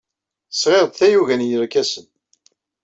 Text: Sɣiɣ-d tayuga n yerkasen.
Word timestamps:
Sɣiɣ-d 0.51 0.93
tayuga 0.97 1.35
n 1.35 1.47
yerkasen. 1.49 2.07